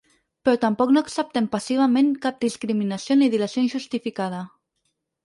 Però 0.47 0.53
tampoc 0.61 0.93
no 0.93 1.01
acceptem 1.05 1.49
passivament 1.55 2.09
cap 2.23 2.39
discriminació 2.45 3.19
ni 3.21 3.29
dilació 3.35 3.65
injustificada. 3.65 4.41